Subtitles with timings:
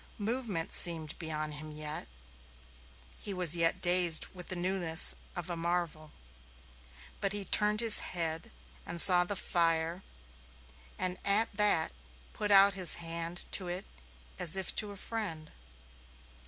[0.17, 2.07] Movement seemed beyond him yet
[3.19, 6.11] he was yet dazed with the newness of a marvel
[7.19, 8.49] but he turned his head
[8.83, 10.01] and saw the fire
[10.97, 11.91] and at that
[12.33, 13.85] put out his hand to it
[14.39, 15.51] as if to a friend.